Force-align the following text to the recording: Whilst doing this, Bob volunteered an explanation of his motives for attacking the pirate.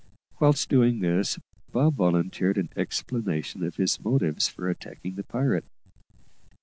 Whilst 0.39 0.67
doing 0.67 1.01
this, 1.01 1.37
Bob 1.71 1.93
volunteered 1.93 2.57
an 2.57 2.71
explanation 2.75 3.63
of 3.63 3.75
his 3.75 3.99
motives 4.03 4.47
for 4.47 4.67
attacking 4.67 5.13
the 5.13 5.23
pirate. 5.23 5.65